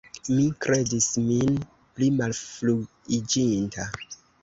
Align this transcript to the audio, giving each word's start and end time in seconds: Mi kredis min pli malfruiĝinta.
Mi 0.35 0.45
kredis 0.65 1.09
min 1.27 1.61
pli 1.99 2.09
malfruiĝinta. 2.17 3.91